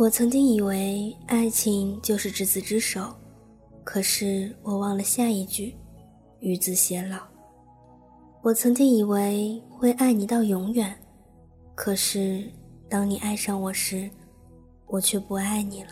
[0.00, 3.14] 我曾经以为爱情就是执子之手，
[3.84, 5.74] 可是我忘了下一句，
[6.38, 7.18] 与子偕老。
[8.40, 10.98] 我曾经以为会爱你到永远，
[11.74, 12.50] 可是
[12.88, 14.08] 当你爱上我时，
[14.86, 15.90] 我却不爱你了。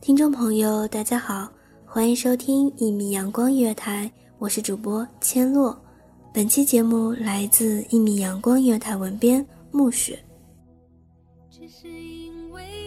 [0.00, 1.48] 听众朋友，大家好，
[1.84, 5.76] 欢迎收听一米阳光音乐台，我是主播千落。
[6.32, 10.16] 本期节目来自一米阳光音乐台文编暮雪。
[11.50, 12.25] 只是因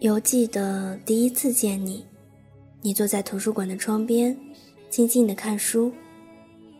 [0.00, 2.06] 犹记得第一次见你，
[2.80, 4.36] 你坐在图书馆的窗边，
[4.88, 5.92] 静静的看书，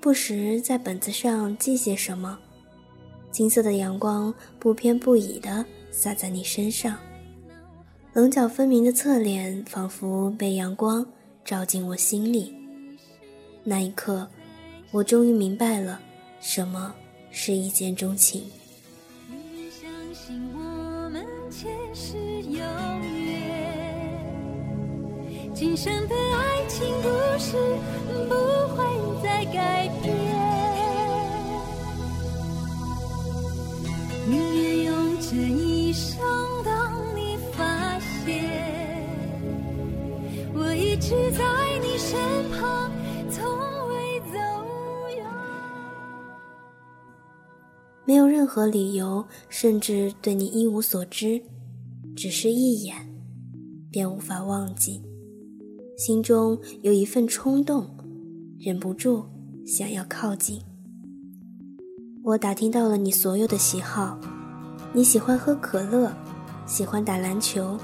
[0.01, 2.39] 不时在本子上记些什么。
[3.33, 6.97] 金色的阳光不偏不倚地洒在你身上，
[8.13, 11.05] 棱角分明的侧脸仿佛被阳光
[11.45, 12.55] 照进我心里。
[13.65, 14.29] 那一刻，
[14.93, 16.01] 我终于明白了
[16.41, 16.95] 什么
[17.33, 18.45] 是一见钟情。
[21.51, 23.41] 前世有缘，
[25.55, 27.57] 今生的爱情故事
[28.29, 28.35] 不
[28.77, 28.85] 会
[29.23, 30.38] 再改变。
[48.09, 51.43] 没有任何理由，甚至对你一无所知，
[52.17, 52.97] 只是一眼，
[53.91, 55.03] 便无法忘记。
[55.99, 57.87] 心中有一份冲动，
[58.59, 59.23] 忍不住
[59.67, 60.59] 想要靠近。
[62.25, 64.19] 我打听到了你所有的喜好，
[64.95, 66.11] 你喜欢喝可乐，
[66.65, 67.77] 喜欢打篮球，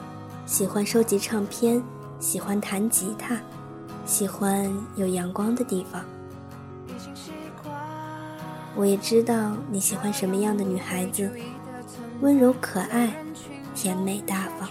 [0.47, 1.83] 喜欢收集唱片，
[2.19, 3.39] 喜欢弹吉他，
[4.07, 6.03] 喜欢有阳光的地方。
[8.77, 11.31] 我也知道你喜欢什么样的女孩子，
[12.21, 13.15] 温柔可爱，
[13.75, 14.69] 甜美大方。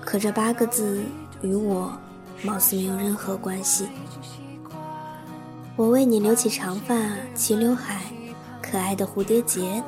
[0.00, 1.02] 可这八个字
[1.42, 1.92] 与我
[2.42, 3.86] 貌似没有任何关系。
[5.76, 6.94] 我为你留起长发、
[7.34, 8.00] 齐刘海、
[8.62, 9.82] 可爱的蝴蝶结、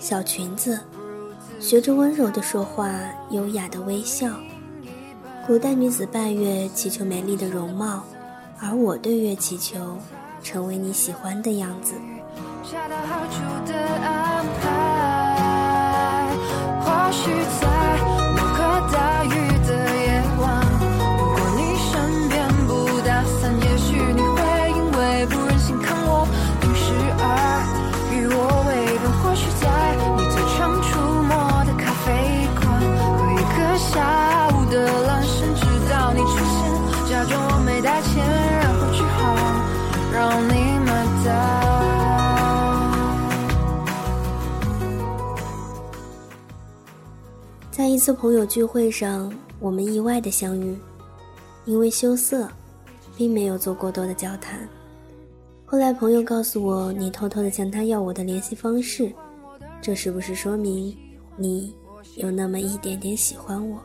[0.00, 0.78] 小裙子，
[1.58, 2.90] 学着温柔的说话，
[3.30, 4.28] 优雅的微笑。
[5.46, 8.04] 古代女子拜月祈求美丽的容貌，
[8.60, 9.98] 而我对月祈求
[10.42, 11.94] 成为你喜欢的样子。
[12.62, 13.91] 恰到好处的
[48.02, 50.76] 一次朋友聚会上，我们意外的相遇，
[51.66, 52.48] 因为羞涩，
[53.16, 54.68] 并没有做过多的交谈。
[55.64, 59.12] 后来朋友告诉我，你偷偷的向他要我的联系方式，
[59.80, 60.92] 这是不是说明
[61.36, 61.72] 你
[62.16, 63.80] 有那么一点点喜欢我？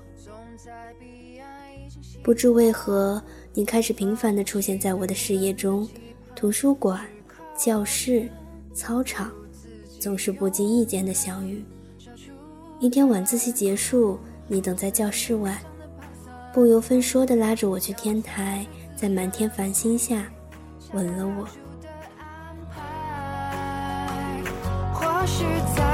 [2.24, 3.22] 不知为何，
[3.54, 5.88] 你开始频繁的出现在我的视野中，
[6.36, 7.06] 图书馆、
[7.56, 8.28] 教室、
[8.74, 9.32] 操场，
[10.00, 11.64] 总是不经意间的相遇。
[12.80, 15.58] 一天晚自习结束，你等在教室外，
[16.54, 18.64] 不由分说的拉着我去天台，
[18.96, 20.24] 在满天繁星下，
[20.94, 21.48] 吻了我。
[24.94, 25.44] 或许
[25.76, 25.87] 在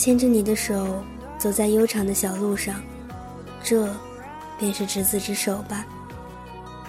[0.00, 1.04] 牵着你的手，
[1.36, 2.80] 走在悠长的小路上，
[3.62, 3.86] 这
[4.58, 5.84] 便是执子之手吧。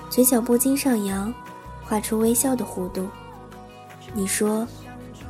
[0.10, 1.34] 嘴角不禁上扬，
[1.84, 3.10] 画出微笑的弧度。
[4.14, 4.66] 你说，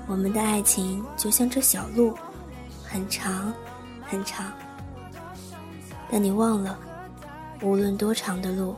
[0.05, 2.13] 我们的爱情就像这小路，
[2.83, 3.51] 很长，
[4.03, 4.53] 很长。
[6.11, 6.77] 但你忘了，
[7.63, 8.75] 无论多长的路，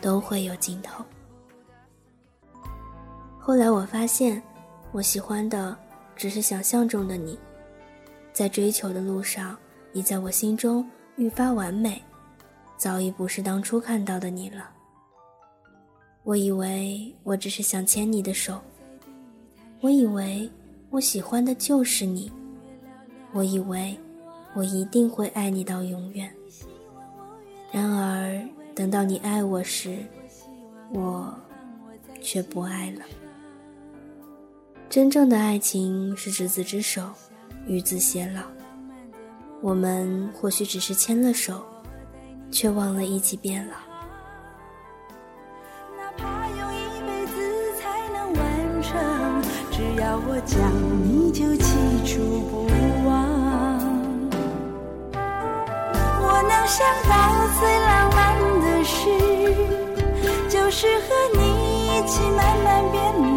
[0.00, 1.04] 都会有尽头。
[3.40, 4.40] 后来我发现，
[4.92, 5.76] 我喜欢的
[6.14, 7.36] 只是想象中的你。
[8.34, 9.56] 在追求的路上，
[9.92, 10.84] 你在我心中
[11.14, 12.02] 愈发完美，
[12.76, 14.68] 早已不是当初看到的你了。
[16.24, 18.60] 我以为我只是想牵你的手，
[19.80, 20.50] 我以为
[20.90, 22.32] 我喜欢的就是你，
[23.32, 23.96] 我以为
[24.52, 26.28] 我一定会爱你到永远。
[27.70, 28.42] 然而，
[28.74, 29.98] 等到你爱我时，
[30.92, 31.32] 我
[32.20, 33.04] 却不爱了。
[34.90, 37.12] 真正的爱情是执子之手。
[37.66, 38.42] 与子偕老，
[39.62, 41.64] 我们或许只是牵了手，
[42.50, 43.74] 却忘了一起变老。
[45.96, 47.32] 哪怕用一辈子
[47.78, 48.42] 才能完
[48.82, 50.60] 成，只要我讲，
[51.08, 51.64] 你就记
[52.04, 52.20] 住
[52.50, 52.66] 不
[53.08, 53.14] 忘。
[56.20, 57.12] 我能想到
[57.58, 58.20] 最浪漫
[58.60, 58.94] 的事，
[60.50, 61.40] 就是和你
[61.88, 63.33] 一起慢慢变老，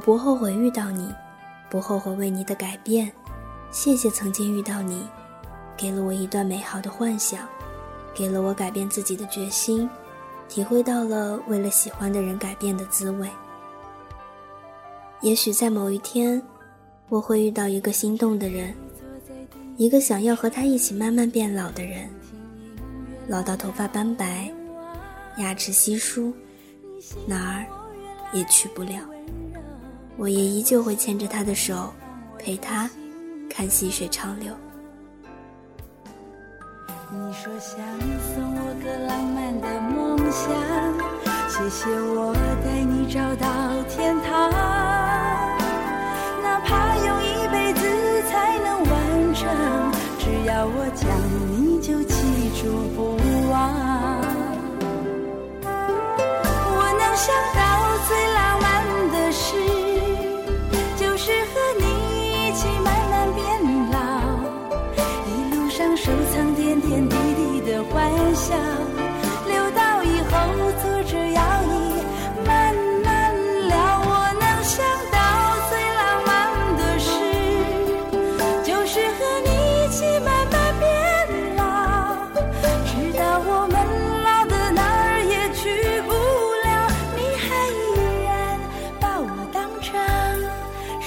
[0.00, 1.12] 不后悔遇到你，
[1.68, 3.12] 不后悔为你的改变。
[3.70, 5.06] 谢谢曾经遇到你，
[5.76, 7.46] 给了我一段美好的幻想，
[8.14, 9.88] 给了我改变自己的决心，
[10.48, 13.28] 体会到了为了喜欢的人改变的滋味。
[15.20, 16.42] 也许在某一天，
[17.08, 18.74] 我会遇到一个心动的人，
[19.76, 22.08] 一个想要和他一起慢慢变老的人，
[23.28, 24.50] 老到头发斑白，
[25.36, 26.32] 牙齿稀疏，
[27.26, 27.66] 哪儿
[28.32, 28.98] 也去不了。
[30.20, 31.94] 我也依旧会牵着他的手，
[32.38, 32.88] 陪他
[33.48, 34.54] 看细水长流。
[37.10, 37.78] 你说想
[38.20, 40.52] 送我个浪漫的梦想，
[41.48, 44.99] 谢谢我带你找到天堂。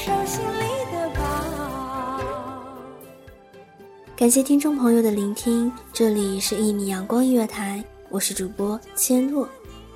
[0.04, 1.22] 手心里的宝。
[4.18, 9.48] 感谢听众朋友的聆听，这里是一米阳光音乐台，我是主播千落，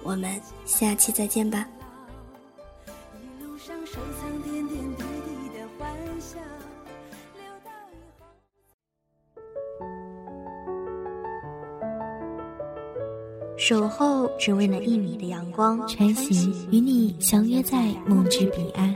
[0.04, 1.68] 我们下期再见吧。
[13.58, 18.96] 守候只为那一米的阳光，晨行与你相约在梦之彼岸。